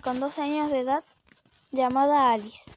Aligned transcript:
con 0.00 0.20
12 0.20 0.42
años 0.42 0.70
de 0.70 0.80
edad 0.80 1.04
llamada 1.70 2.32
Alice. 2.32 2.70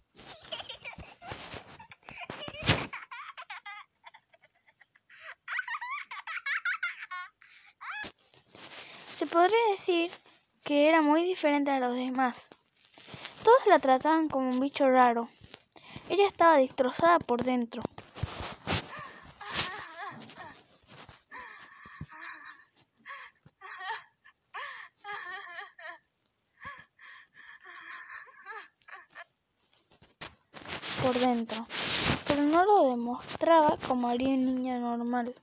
Se 9.13 9.27
podría 9.27 9.57
decir 9.69 10.11
que 10.63 10.87
era 10.87 11.01
muy 11.01 11.23
diferente 11.23 11.69
a 11.71 11.79
los 11.79 11.95
demás. 11.95 12.49
Todos 13.43 13.67
la 13.67 13.79
trataban 13.79 14.27
como 14.27 14.49
un 14.49 14.59
bicho 14.59 14.89
raro. 14.89 15.29
Ella 16.09 16.27
estaba 16.27 16.57
destrozada 16.57 17.19
por 17.19 17.43
dentro. 17.43 17.81
Por 31.03 31.17
dentro, 31.17 31.65
pero 32.27 32.43
no 32.43 32.63
lo 32.63 32.89
demostraba 32.89 33.77
como 33.87 34.07
haría 34.07 34.29
un 34.29 34.45
niño 34.45 34.79
normal. 34.79 35.33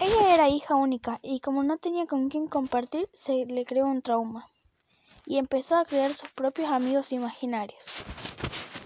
Ella 0.00 0.34
era 0.34 0.48
hija 0.48 0.74
única 0.74 1.20
y 1.22 1.40
como 1.40 1.62
no 1.62 1.78
tenía 1.78 2.06
con 2.06 2.28
quién 2.28 2.46
compartir, 2.46 3.08
se 3.12 3.44
le 3.46 3.64
creó 3.64 3.86
un 3.86 4.02
trauma 4.02 4.48
y 5.26 5.38
empezó 5.38 5.76
a 5.76 5.84
crear 5.84 6.12
sus 6.12 6.30
propios 6.30 6.70
amigos 6.70 7.12
imaginarios. 7.12 8.04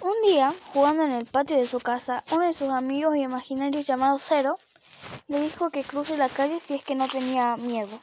Un 0.03 0.15
día, 0.31 0.53
jugando 0.73 1.05
en 1.05 1.13
el 1.13 1.27
patio 1.27 1.57
de 1.57 1.67
su 1.67 1.81
casa, 1.81 2.23
uno 2.33 2.47
de 2.47 2.53
sus 2.53 2.69
amigos 2.69 3.17
imaginarios 3.17 3.87
llamado 3.87 4.19
Cero 4.19 4.55
le 5.27 5.41
dijo 5.41 5.71
que 5.71 5.83
cruce 5.83 6.17
la 6.17 6.29
calle 6.29 6.61
si 6.61 6.75
es 6.75 6.85
que 6.85 6.95
no 6.95 7.09
tenía 7.09 7.57
miedo. 7.57 7.99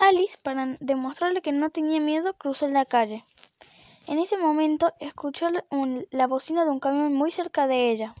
Alice, 0.00 0.38
para 0.42 0.76
demostrarle 0.80 1.42
que 1.42 1.52
no 1.52 1.70
tenía 1.70 2.00
miedo, 2.00 2.32
cruzó 2.34 2.66
la 2.68 2.84
calle. 2.84 3.24
En 4.06 4.18
ese 4.18 4.36
momento 4.36 4.92
escuchó 4.98 5.48
la 6.10 6.26
bocina 6.26 6.64
de 6.64 6.70
un 6.70 6.80
camión 6.80 7.14
muy 7.14 7.30
cerca 7.30 7.66
de 7.66 7.90
ella. 7.90 8.14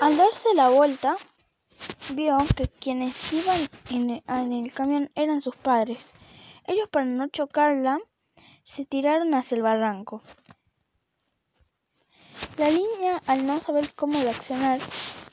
Al, 0.00 0.16
darse 0.16 0.54
la 0.54 0.68
vuelta, 0.68 1.16
vio 2.10 2.36
que 2.54 2.68
quienes 2.68 3.32
iban 3.32 3.58
en 3.90 4.52
el 4.52 4.72
camión 4.72 5.10
eran 5.14 5.40
sus 5.40 5.56
padres. 5.56 6.12
Ellos, 6.66 6.88
para 6.90 7.06
no 7.06 7.28
chocarla, 7.28 7.98
se 8.62 8.84
tiraron 8.84 9.32
hacia 9.34 9.56
el 9.56 9.62
barranco. 9.62 10.22
La 12.58 12.68
niña, 12.68 13.22
al 13.26 13.46
no 13.46 13.60
saber 13.60 13.94
cómo 13.94 14.20
reaccionar, 14.20 14.80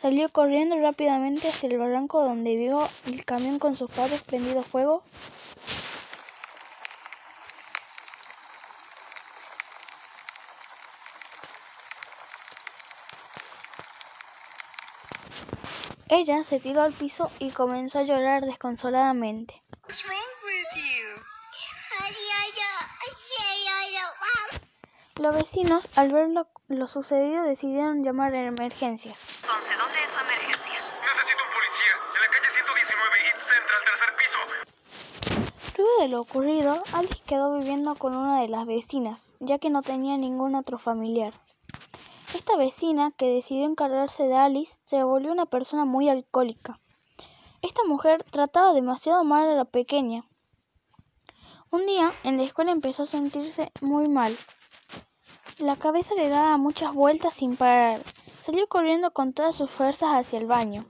Salió 0.04 0.28
corriendo 0.28 0.78
rápidamente 0.78 1.48
hacia 1.48 1.70
el 1.70 1.78
barranco 1.78 2.26
donde 2.26 2.58
vio 2.58 2.90
el 3.06 3.24
camión 3.24 3.58
con 3.58 3.78
sus 3.78 3.90
padres 3.90 4.22
prendido 4.22 4.62
fuego. 4.62 5.02
Ella 16.10 16.44
se 16.44 16.60
tiró 16.60 16.82
al 16.82 16.92
piso 16.92 17.32
y 17.40 17.52
comenzó 17.52 18.00
a 18.00 18.04
llorar 18.04 18.44
desconsoladamente. 18.44 19.64
Los 25.24 25.34
vecinos, 25.34 25.88
al 25.96 26.12
ver 26.12 26.28
lo, 26.68 26.88
sucedido, 26.88 27.44
decidieron 27.44 28.04
llamar 28.04 28.34
a 28.34 28.46
emergencias. 28.46 29.42
¿dónde 29.48 29.70
es 29.70 30.12
emergencia? 30.22 30.80
Necesito 31.00 31.44
un 31.46 31.54
policía. 31.54 31.94
En 32.14 32.20
la 32.20 32.28
calle 32.28 32.50
119 32.52 33.16
East 33.24 33.40
Central, 33.48 33.82
tercer 33.88 34.12
piso. 34.20 34.40
Luego 35.78 36.02
de 36.02 36.08
lo 36.10 36.20
ocurrido, 36.20 36.84
Alice 36.92 37.24
quedó 37.26 37.58
viviendo 37.58 37.96
con 37.96 38.18
una 38.18 38.42
de 38.42 38.50
las 38.50 38.66
vecinas, 38.66 39.32
ya 39.40 39.60
que 39.60 39.70
no 39.70 39.82
tenía 39.82 40.18
ningún 40.18 40.56
otro 40.56 40.78
familiar. 40.78 41.34
Esta 42.36 42.58
vecina, 42.58 43.12
que 43.12 43.34
decidió 43.34 43.64
encargarse 43.64 44.24
de 44.24 44.36
Alice, 44.36 44.82
se 44.84 45.04
volvió 45.04 45.32
una 45.32 45.46
persona 45.46 45.86
muy 45.86 46.10
alcohólica. 46.10 46.82
Esta 47.62 47.86
mujer 47.86 48.26
trataba 48.26 48.74
demasiado 48.74 49.24
mal 49.24 49.48
a 49.48 49.56
la 49.56 49.64
pequeña. 49.64 50.26
Un 51.72 51.86
día, 51.86 52.12
en 52.26 52.36
la 52.36 52.44
escuela 52.44 52.74
empezó 52.74 53.04
a 53.04 53.06
sentirse 53.06 53.72
muy 53.80 54.10
mal. 54.10 54.36
La 55.60 55.76
cabeza 55.76 56.16
le 56.16 56.30
daba 56.30 56.58
muchas 56.58 56.96
vueltas 56.96 57.36
sin 57.36 57.56
parar. 57.56 58.02
Salió 58.42 58.66
corriendo 58.68 59.12
con 59.12 59.34
todas 59.34 59.56
sus 59.56 59.70
fuerzas 59.70 60.10
hacia 60.10 60.40
el 60.40 60.48
baño. 60.48 60.84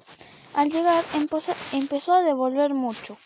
Al 0.54 0.70
llegar 0.70 1.04
empezó 1.14 2.14
a 2.14 2.22
devolver 2.22 2.74
mucho. 2.74 3.18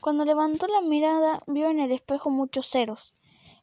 Cuando 0.00 0.24
levantó 0.24 0.66
la 0.66 0.80
mirada 0.80 1.38
vio 1.46 1.70
en 1.70 1.78
el 1.78 1.92
espejo 1.92 2.30
muchos 2.30 2.68
ceros. 2.68 3.14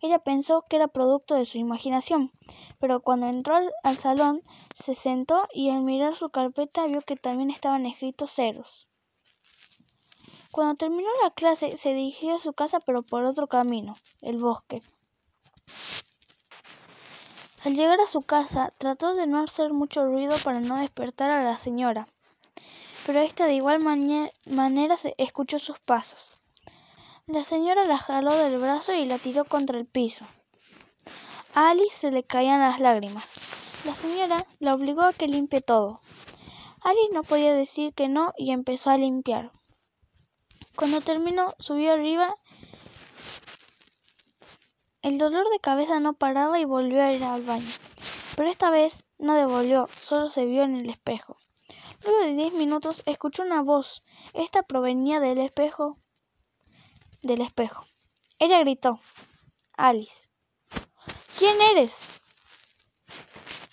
Ella 0.02 0.19
pensó 0.19 0.66
que 0.69 0.78
era 0.78 0.88
producto 0.88 1.35
de 1.35 1.44
su 1.44 1.57
imaginación, 1.57 2.31
pero 2.80 3.02
cuando 3.02 3.28
entró 3.28 3.57
al, 3.57 3.69
al, 3.84 3.97
salón 3.97 4.41
se 4.74 4.96
sentó 4.96 5.46
y 5.53 5.72
al 5.72 5.81
mirar 5.81 6.16
su 6.16 6.30
carpeta 6.30 6.88
vio 6.88 7.01
que 7.01 7.18
también 7.18 7.51
estaban 7.51 7.86
escritos 7.86 8.31
ceros. 8.31 8.88
Cuando 10.51 10.75
terminó 10.75 11.09
la 11.22 11.31
clase 11.31 11.75
se 11.75 11.94
dirigió 11.94 12.36
a 12.36 12.40
su 12.40 12.53
casa 12.53 12.80
pero 12.80 13.01
por 13.03 13.25
otro 13.25 13.47
camino, 13.47 13.96
el 14.22 14.38
bosque. 14.38 14.81
Al 17.66 17.75
llegar 17.75 18.00
a 18.00 18.08
su 18.08 18.22
casa, 18.22 18.72
trató 18.78 19.16
de 19.16 19.28
no 19.28 19.44
hacer 19.44 19.74
mucho 19.74 20.06
ruido 20.06 20.36
para 20.44 20.62
no 20.62 20.80
despertar 20.80 21.30
a 21.30 21.44
la 21.44 21.58
señora, 21.58 22.08
pero 23.06 23.20
ésta 23.20 23.47
de 23.47 23.56
igual 23.56 23.80
manera 23.80 24.96
escuchó 25.18 25.59
sus 25.59 25.78
pasos. 25.80 26.38
La 27.28 27.44
señora 27.44 27.86
la 27.86 27.98
jaló 27.98 28.34
del 28.34 28.58
brazo 28.58 28.94
y 28.94 29.06
la 29.06 29.18
tiró 29.18 29.44
contra 29.44 29.78
el 29.78 29.86
piso. 29.86 30.25
A 31.53 31.72
Alice 31.72 31.98
se 31.98 32.12
le 32.12 32.24
caían 32.24 32.62
las 32.62 32.80
lágrimas. 32.80 33.38
La 33.86 33.94
señora 33.94 34.46
la 34.59 34.74
obligó 34.74 35.02
a 35.02 35.14
que 35.14 35.28
limpie 35.28 35.59
todo. 35.59 36.00
Alice 36.81 37.14
no 37.14 37.24
podía 37.24 37.53
decir 37.53 37.94
que 37.94 38.08
no 38.08 38.34
y 38.38 38.52
empezó 38.52 38.90
a 38.90 38.98
limpiar. 38.98 39.52
Cuando 40.75 41.02
terminó, 41.02 41.53
subió 41.59 41.92
arriba 41.92 42.38
el 45.09 45.18
dolor 45.18 45.50
de 45.50 45.59
cabeza 45.59 46.00
no 46.00 46.14
paraba 46.14 46.59
y 46.59 46.66
volvió 46.66 47.03
a 47.03 47.12
ir 47.12 47.24
al 47.24 47.42
baño. 47.42 47.66
Pero 48.36 48.50
esta 48.50 48.70
vez 48.70 49.03
no 49.18 49.34
devolvió, 49.34 49.90
solo 50.00 50.30
se 50.30 50.46
vio 50.46 50.64
en 50.64 50.75
el 50.75 50.90
espejo. 50.90 51.36
Luego 52.03 52.20
de 52.20 52.34
diez 52.36 52.53
minutos 52.53 53.02
escuchó 53.08 53.42
una 53.42 53.64
voz. 53.64 54.03
Esta 54.34 54.62
provenía 54.62 55.19
del 55.19 55.40
espejo. 55.40 55.98
Del 57.24 57.42
espejo. 57.42 57.86
Ella 58.38 58.59
gritó. 58.59 59.00
Alice. 59.75 60.30
¿Quién 61.38 61.59
eres? 61.72 62.22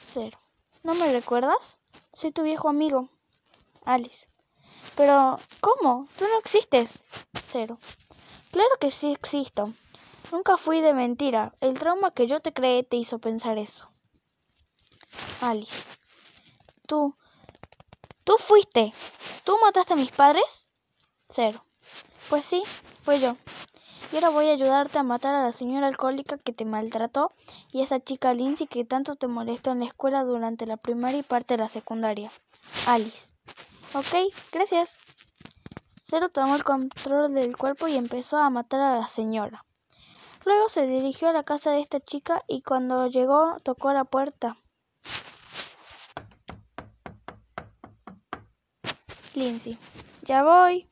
Cero. 0.07 0.41
¿No 0.83 0.95
me 0.95 1.13
recuerdas? 1.13 1.77
Soy 2.15 2.33
tu 2.33 2.43
viejo 2.45 2.71
amigo. 2.71 3.11
Alice. 3.85 4.27
Pero, 4.97 5.39
¿cómo? 5.61 6.09
Tú 6.17 6.25
no 6.25 6.39
existes. 6.39 7.03
Cero. 7.45 7.79
Claro 8.53 8.71
que 8.81 8.91
sí 8.91 9.13
existo. 9.13 9.73
Nunca 10.33 10.57
fui 10.57 10.81
de 10.81 10.93
mentira. 10.93 11.53
El 11.61 11.79
trauma 11.79 12.11
que 12.11 12.27
yo 12.27 12.41
te 12.41 12.53
creé 12.53 12.83
te 12.83 12.97
hizo 12.97 13.19
pensar 13.19 13.59
eso. 13.59 13.91
Alice. 15.41 15.85
Tú. 16.87 17.15
Tú 18.25 18.35
fuiste. 18.39 18.93
¿Tú 19.45 19.57
mataste 19.63 19.95
a 19.95 19.97
mis 19.97 20.11
padres? 20.11 20.67
Cero. 21.29 21.65
Pues 22.29 22.45
sí, 22.45 22.63
fue 23.05 23.21
yo. 23.21 23.37
Y 24.13 24.17
ahora 24.17 24.31
voy 24.31 24.49
a 24.49 24.53
ayudarte 24.53 24.99
a 24.99 25.03
matar 25.03 25.35
a 25.35 25.43
la 25.43 25.53
señora 25.53 25.89
alcohólica 25.89 26.39
que 26.39 26.53
te 26.53 26.65
maltrató 26.65 27.33
y 27.73 27.81
a 27.81 27.85
esa 27.85 28.01
chica 28.01 28.35
Lindsay 28.35 28.67
que 28.67 28.85
tanto 28.85 29.15
te 29.15 29.27
molestó 29.27 29.73
en 29.73 29.81
la 29.81 29.87
escuela 29.87 30.25
durante 30.25 30.67
la 30.67 30.77
primaria 30.77 31.21
y 31.21 31.23
parte 31.23 31.55
de 31.55 31.59
la 31.59 31.69
secundaria. 31.69 32.31
Alice. 32.87 33.33
Ok, 33.95 34.33
gracias. 34.53 34.97
Cero 36.03 36.29
tomó 36.29 36.57
el 36.57 36.65
control 36.65 37.35
del 37.35 37.57
cuerpo 37.57 37.89
y 37.89 37.97
empezó 37.97 38.39
a 38.39 38.51
matar 38.51 38.81
a 38.81 38.99
la 38.99 39.09
señora. 39.09 39.65
Luego 40.47 40.69
se 40.69 40.87
dirigió 40.87 41.29
a 41.29 41.33
la 41.33 41.43
casa 41.43 41.73
de 41.73 41.81
esta 41.81 41.99
chica 41.99 42.45
y 42.47 42.63
cuando 42.63 43.09
llegó 43.09 43.57
tocó 43.65 43.93
la 43.93 44.05
puerta. 44.05 44.57
Lindsay. 49.35 49.77
Ya 50.23 50.45
voy. 50.45 50.89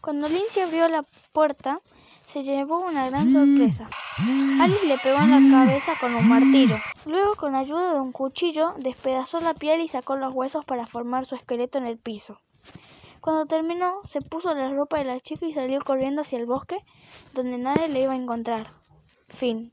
Cuando 0.00 0.28
Lindsay 0.28 0.64
abrió 0.64 0.88
la 0.88 1.04
puerta, 1.32 1.80
se 2.26 2.42
llevó 2.42 2.80
una 2.80 3.08
gran 3.08 3.30
sorpresa. 3.32 3.88
Alice 4.60 4.86
le 4.86 4.98
pegó 4.98 5.18
en 5.20 5.48
la 5.48 5.58
cabeza 5.58 5.92
con 6.00 6.16
un 6.16 6.28
martillo. 6.28 6.76
Luego, 7.06 7.36
con 7.36 7.54
ayuda 7.54 7.94
de 7.94 8.00
un 8.00 8.10
cuchillo, 8.10 8.74
despedazó 8.78 9.38
la 9.38 9.54
piel 9.54 9.80
y 9.80 9.86
sacó 9.86 10.16
los 10.16 10.34
huesos 10.34 10.64
para 10.64 10.88
formar 10.88 11.24
su 11.24 11.36
esqueleto 11.36 11.78
en 11.78 11.86
el 11.86 11.98
piso. 11.98 12.40
Cuando 13.20 13.46
terminó, 13.46 14.00
se 14.06 14.20
puso 14.22 14.52
la 14.54 14.70
ropa 14.70 14.98
de 14.98 15.04
la 15.04 15.20
chica 15.20 15.46
y 15.46 15.54
salió 15.54 15.78
corriendo 15.80 16.22
hacia 16.22 16.40
el 16.40 16.46
bosque, 16.46 16.84
donde 17.32 17.58
nadie 17.58 17.88
le 17.88 18.02
iba 18.02 18.12
a 18.12 18.16
encontrar. 18.16 18.66
Fin. 19.28 19.70